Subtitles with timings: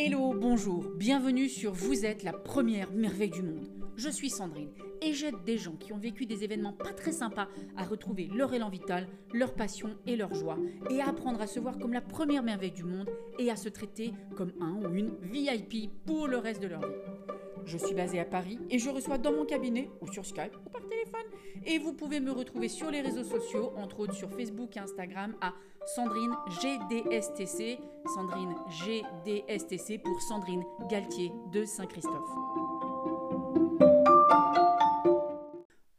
[0.00, 3.66] Hello, bonjour, bienvenue sur Vous êtes la première merveille du monde.
[3.96, 4.70] Je suis Sandrine
[5.02, 8.54] et j'aide des gens qui ont vécu des événements pas très sympas à retrouver leur
[8.54, 10.56] élan vital, leur passion et leur joie
[10.88, 13.68] et à apprendre à se voir comme la première merveille du monde et à se
[13.68, 16.94] traiter comme un ou une VIP pour le reste de leur vie.
[17.64, 20.70] Je suis basée à Paris et je reçois dans mon cabinet ou sur Skype ou
[20.70, 20.87] par.
[21.66, 25.36] Et vous pouvez me retrouver sur les réseaux sociaux, entre autres sur Facebook et Instagram
[25.40, 25.54] à
[25.94, 27.78] Sandrine GDSTC.
[28.14, 32.30] Sandrine GDSTC pour Sandrine Galtier de Saint-Christophe.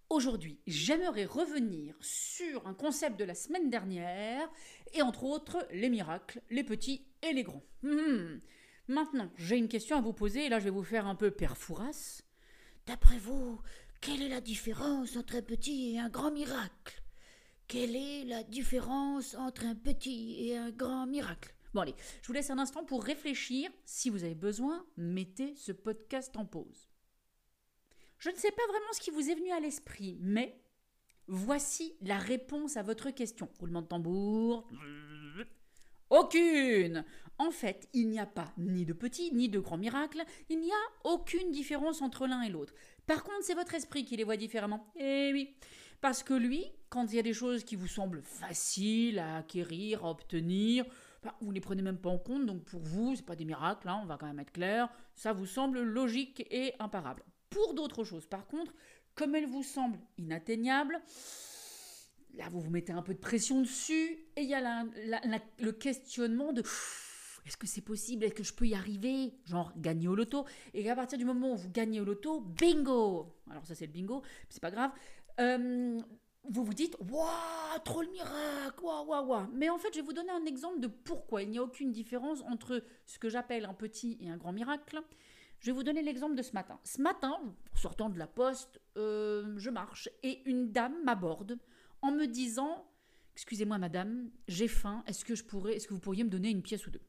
[0.09, 4.50] Aujourd'hui, j'aimerais revenir sur un concept de la semaine dernière
[4.94, 7.64] et entre autres les miracles, les petits et les grands.
[7.84, 8.39] Hmm.
[8.89, 11.30] Maintenant, j'ai une question à vous poser, et là je vais vous faire un peu
[11.30, 12.23] perfouras.
[12.88, 13.62] D'après vous,
[14.02, 17.02] quelle est la différence entre un petit et un grand miracle?
[17.67, 21.53] Quelle est la différence entre un petit et un grand miracle?
[21.73, 23.70] Bon allez, je vous laisse un instant pour réfléchir.
[23.85, 26.89] Si vous avez besoin, mettez ce podcast en pause.
[28.17, 30.59] Je ne sais pas vraiment ce qui vous est venu à l'esprit, mais
[31.27, 33.50] voici la réponse à votre question.
[33.59, 34.67] Roulement de tambour.
[36.09, 37.05] Aucune
[37.38, 40.71] En fait, il n'y a pas ni de petit ni de grand miracle, il n'y
[40.71, 42.73] a aucune différence entre l'un et l'autre.
[43.05, 44.91] Par contre, c'est votre esprit qui les voit différemment.
[44.95, 45.55] Eh oui
[46.02, 50.03] Parce que lui, quand il y a des choses qui vous semblent faciles à acquérir,
[50.03, 50.85] à obtenir,
[51.23, 53.45] bah, vous ne les prenez même pas en compte, donc pour vous, ce pas des
[53.45, 57.23] miracles, hein, on va quand même être clair, ça vous semble logique et imparable.
[57.49, 58.73] Pour d'autres choses, par contre,
[59.15, 60.99] comme elles vous semblent inatteignables,
[62.35, 64.83] là, vous vous mettez un peu de pression dessus, et il y a
[65.59, 66.63] le questionnement de
[67.45, 68.25] est-ce que c'est possible?
[68.25, 69.33] Est-ce que je peux y arriver?
[69.45, 70.45] Genre gagner au loto.
[70.73, 73.91] Et à partir du moment où vous gagnez au loto, bingo Alors ça c'est le
[73.91, 74.91] bingo, c'est pas grave.
[75.39, 75.99] Euh,
[76.47, 80.05] vous vous dites Waouh, trop le miracle Waouh, waouh, waouh Mais en fait, je vais
[80.05, 83.66] vous donner un exemple de pourquoi il n'y a aucune différence entre ce que j'appelle
[83.66, 85.02] un petit et un grand miracle.
[85.59, 86.80] Je vais vous donner l'exemple de ce matin.
[86.83, 87.38] Ce matin,
[87.75, 91.58] sortant de la poste, euh, je marche et une dame m'aborde
[92.02, 92.86] en me disant
[93.36, 96.61] Excusez-moi, madame, j'ai faim, est-ce que, je pourrais, est-ce que vous pourriez me donner une
[96.61, 97.02] pièce ou deux?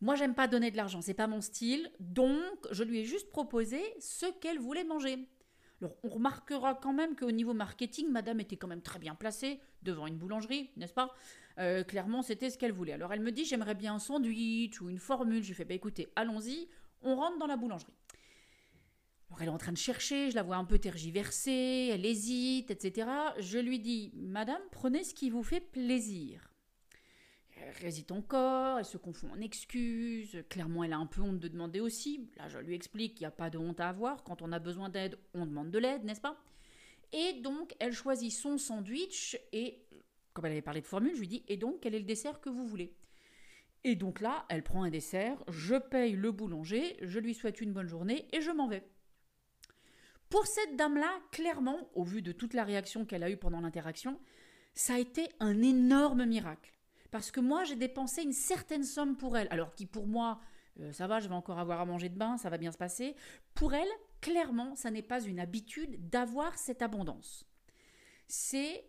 [0.00, 2.36] Moi, j'aime pas donner de l'argent, c'est pas mon style, donc
[2.70, 5.28] je lui ai juste proposé ce qu'elle voulait manger.
[5.80, 9.60] Alors, on remarquera quand même qu'au niveau marketing, madame était quand même très bien placée
[9.82, 11.12] devant une boulangerie, n'est-ce pas?
[11.58, 12.92] Euh, Clairement, c'était ce qu'elle voulait.
[12.92, 15.42] Alors, elle me dit J'aimerais bien un sandwich ou une formule.
[15.42, 16.68] Je lui fais Bah écoutez, allons-y,
[17.02, 17.92] on rentre dans la boulangerie.
[19.40, 23.08] Elle est en train de chercher, je la vois un peu tergiverser, elle hésite, etc.
[23.38, 26.48] Je lui dis, Madame, prenez ce qui vous fait plaisir.
[27.56, 31.48] Elle hésite encore, elle se confond en excuses, clairement elle a un peu honte de
[31.48, 32.28] demander aussi.
[32.36, 34.58] Là je lui explique qu'il n'y a pas de honte à avoir, quand on a
[34.58, 36.36] besoin d'aide, on demande de l'aide, n'est-ce pas?
[37.12, 39.78] Et donc elle choisit son sandwich et,
[40.32, 42.40] comme elle avait parlé de formule, je lui dis, et donc quel est le dessert
[42.40, 42.94] que vous voulez?
[43.84, 47.72] Et donc là, elle prend un dessert, je paye le boulanger, je lui souhaite une
[47.72, 48.84] bonne journée et je m'en vais.
[50.32, 54.18] Pour cette dame-là, clairement, au vu de toute la réaction qu'elle a eue pendant l'interaction,
[54.72, 56.72] ça a été un énorme miracle.
[57.10, 60.40] Parce que moi, j'ai dépensé une certaine somme pour elle, alors qui pour moi,
[60.80, 62.78] euh, ça va, je vais encore avoir à manger de bain, ça va bien se
[62.78, 63.14] passer.
[63.52, 63.90] Pour elle,
[64.22, 67.44] clairement, ça n'est pas une habitude d'avoir cette abondance.
[68.26, 68.86] C'est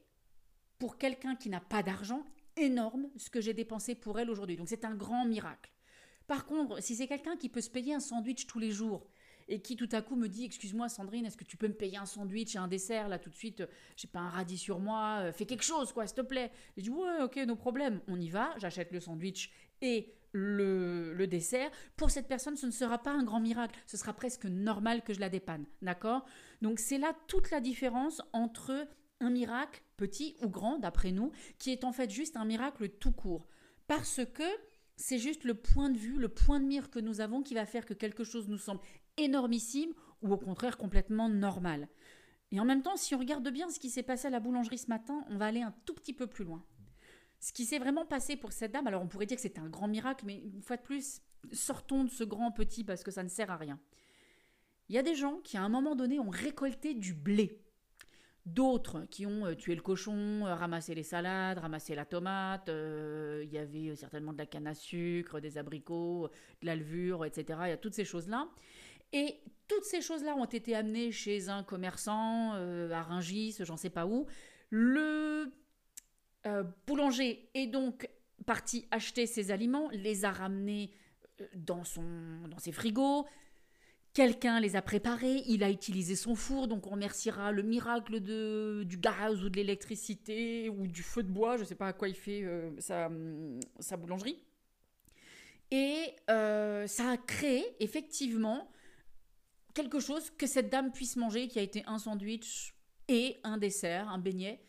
[0.80, 2.24] pour quelqu'un qui n'a pas d'argent
[2.56, 4.56] énorme ce que j'ai dépensé pour elle aujourd'hui.
[4.56, 5.74] Donc c'est un grand miracle.
[6.26, 9.10] Par contre, si c'est quelqu'un qui peut se payer un sandwich tous les jours,
[9.48, 11.98] et qui tout à coup me dit Excuse-moi, Sandrine, est-ce que tu peux me payer
[11.98, 13.08] un sandwich et un dessert?
[13.08, 13.64] Là tout de suite
[13.96, 16.52] J'ai pas un radis sur moi, euh, fais quelque chose quoi, s'il te plaît.
[16.78, 21.72] je dis Ouais, ok, nos problèmes, on y va, j'achète le sandwich et le, dessert.
[21.96, 25.14] Pour cette personne, ce ne sera pas un grand miracle, ce sera presque normal que
[25.14, 26.26] je la dépanne, d'accord?
[26.62, 28.88] Donc c'est là toute la différence entre
[29.20, 33.12] un miracle, petit ou grand d'après nous, qui est en fait juste un miracle tout
[33.12, 33.48] court.
[33.88, 34.44] Parce que
[34.96, 37.66] c'est juste le point de vue, le point de mire que nous avons qui va
[37.66, 38.82] faire que quelque chose nous semble
[39.18, 41.88] énormissime ou au contraire complètement normal.
[42.52, 44.78] Et en même temps, si on regarde bien ce qui s'est passé à la boulangerie
[44.78, 46.64] ce matin, on va aller un tout petit peu plus loin.
[47.40, 49.70] Ce qui s'est vraiment passé pour cette dame, alors on pourrait dire que c'était un
[49.70, 51.22] grand miracle, mais une fois de plus,
[51.52, 53.80] sortons de ce grand petit parce que ça ne sert à rien.
[54.88, 57.60] Il y a des gens qui, à un moment donné, ont récolté du blé.
[58.46, 62.68] D'autres qui ont euh, tué le cochon, euh, ramassé les salades, ramassé la tomate.
[62.68, 66.30] Euh, il y avait certainement de la canne à sucre, des abricots,
[66.62, 67.60] de la levure, etc.
[67.64, 68.50] Il y a toutes ces choses-là.
[69.14, 73.92] Et toutes ces choses-là ont été amenées chez un commerçant euh, à Rungis, j'en sais
[73.92, 74.26] pas où.
[74.72, 75.52] Le
[76.48, 78.10] euh, boulanger est donc
[78.46, 80.92] parti acheter ses aliments, les a ramenés
[81.40, 82.04] euh, dans, son,
[82.50, 83.26] dans ses frigos.
[84.14, 88.84] Quelqu'un les a préparés, il a utilisé son four, donc on remerciera le miracle de,
[88.86, 91.94] du gaz ou de l'électricité ou du feu de bois, je ne sais pas à
[91.94, 92.46] quoi il fait
[92.78, 93.10] sa,
[93.80, 94.38] sa boulangerie.
[95.72, 98.70] Et ça a créé effectivement
[99.74, 102.76] quelque chose que cette dame puisse manger, qui a été un sandwich
[103.08, 104.62] et un dessert, un beignet.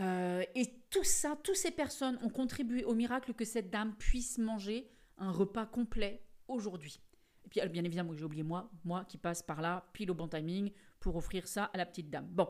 [0.00, 4.38] Euh, et tout ça, toutes ces personnes ont contribué au miracle que cette dame puisse
[4.38, 7.00] manger un repas complet aujourd'hui.
[7.44, 10.28] Et puis, bien évidemment, j'ai oublié moi, moi qui passe par là, pile au bon
[10.28, 12.26] timing, pour offrir ça à la petite dame.
[12.26, 12.48] Bon.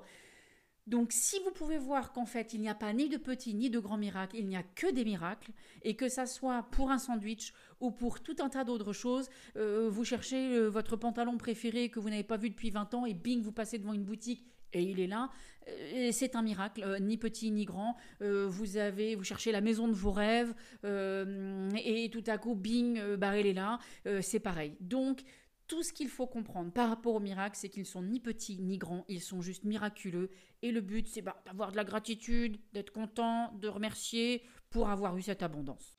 [0.91, 3.71] Donc, si vous pouvez voir qu'en fait, il n'y a pas ni de petits ni
[3.71, 5.53] de grands miracles, il n'y a que des miracles,
[5.83, 9.89] et que ça soit pour un sandwich ou pour tout un tas d'autres choses, euh,
[9.89, 13.15] vous cherchez euh, votre pantalon préféré que vous n'avez pas vu depuis 20 ans, et
[13.15, 15.31] bing, vous passez devant une boutique et il est là.
[15.69, 17.97] Euh, c'est un miracle, ni petit ni grand.
[18.21, 20.53] vous avez, vous cherchez la maison de vos rêves
[20.85, 23.79] et tout à coup, bing, bah elle est là.
[24.23, 24.77] c'est pareil.
[24.81, 25.23] Donc
[25.71, 28.77] tout ce qu'il faut comprendre par rapport au miracle, c'est qu'ils sont ni petits ni
[28.77, 30.29] grands, ils sont juste miraculeux.
[30.63, 35.17] Et le but, c'est bah, d'avoir de la gratitude, d'être content, de remercier pour avoir
[35.17, 35.95] eu cette abondance.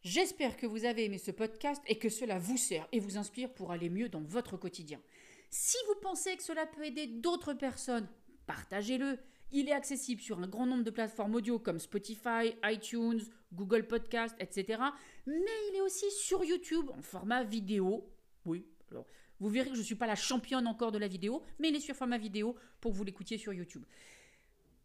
[0.00, 3.52] J'espère que vous avez aimé ce podcast et que cela vous sert et vous inspire
[3.52, 5.00] pour aller mieux dans votre quotidien.
[5.50, 8.08] Si vous pensez que cela peut aider d'autres personnes,
[8.46, 9.18] partagez-le.
[9.52, 13.20] Il est accessible sur un grand nombre de plateformes audio comme Spotify, iTunes,
[13.52, 14.82] Google Podcast, etc.
[15.26, 15.34] Mais
[15.70, 18.10] il est aussi sur YouTube en format vidéo.
[18.44, 19.06] Oui, alors
[19.40, 21.76] vous verrez que je ne suis pas la championne encore de la vidéo, mais il
[21.76, 23.84] est sur format vidéo pour que vous l'écoutiez sur YouTube.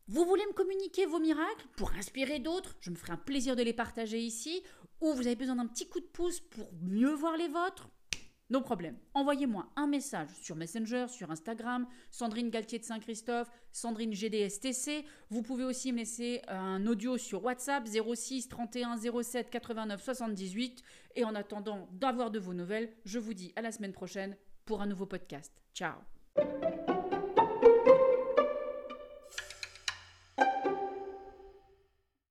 [0.07, 2.75] Vous voulez me communiquer vos miracles pour inspirer d'autres?
[2.79, 4.63] Je me ferai un plaisir de les partager ici.
[5.01, 7.89] Ou vous avez besoin d'un petit coup de pouce pour mieux voir les vôtres?
[8.50, 8.98] Nos problèmes.
[9.13, 15.06] Envoyez-moi un message sur Messenger, sur Instagram, Sandrine Galtier de Saint-Christophe, Sandrine GDSTC.
[15.30, 20.84] Vous pouvez aussi me laisser un audio sur WhatsApp 06 31 07 89 78.
[21.16, 24.36] Et en attendant d'avoir de vos nouvelles, je vous dis à la semaine prochaine
[24.66, 25.54] pour un nouveau podcast.
[25.74, 26.00] Ciao